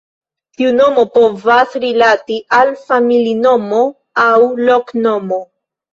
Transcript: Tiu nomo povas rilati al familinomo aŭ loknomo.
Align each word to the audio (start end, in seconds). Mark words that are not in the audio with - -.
Tiu 0.59 0.69
nomo 0.77 1.01
povas 1.17 1.75
rilati 1.83 2.39
al 2.61 2.73
familinomo 2.87 3.83
aŭ 4.27 4.33
loknomo. 4.71 5.41